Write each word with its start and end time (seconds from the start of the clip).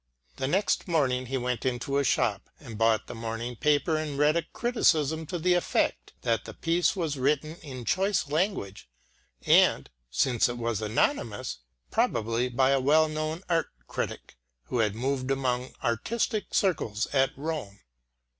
The 0.37 0.47
next 0.47 0.87
morning 0.87 1.27
he 1.27 1.37
went 1.37 1.63
into 1.63 1.99
a 1.99 2.03
shop, 2.03 2.49
and 2.59 2.75
bought 2.75 3.05
the 3.05 3.13
morning 3.13 3.55
paper 3.55 3.97
and 3.97 4.17
read 4.17 4.35
a 4.35 4.41
criticism 4.41 5.27
to 5.27 5.37
the 5.37 5.53
effect 5.53 6.13
that 6.23 6.45
the 6.45 6.55
piece 6.55 6.95
was 6.95 7.17
written 7.19 7.55
in 7.57 7.85
choice 7.85 8.27
language, 8.27 8.89
and 9.45 9.91
(since 10.09 10.49
it 10.49 10.57
was 10.57 10.81
anonymous) 10.81 11.59
probably 11.91 12.49
by 12.49 12.71
a 12.71 12.79
well 12.81 13.07
known 13.07 13.43
art 13.47 13.69
critic 13.87 14.37
who 14.63 14.79
had 14.79 14.95
moved 14.95 15.29
among 15.29 15.71
artistic 15.83 16.51
circles 16.51 17.05
at 17.13 17.29
Rome. 17.37 17.81